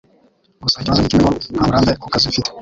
Gusa 0.63 0.77
ikibazo 0.77 0.99
ni 1.01 1.11
kimwe: 1.11 1.27
ngo 1.29 1.37
nta 1.53 1.65
burambe 1.67 1.91
ku 2.01 2.07
kazi 2.13 2.25
mfite 2.31 2.49